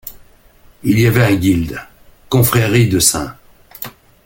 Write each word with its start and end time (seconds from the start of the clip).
Il 0.81 0.99
y 0.99 1.05
avait 1.05 1.21
un 1.25 1.35
guilde, 1.35 1.79
confrérie 2.27 2.89
de 2.89 2.97
St. 2.97 3.35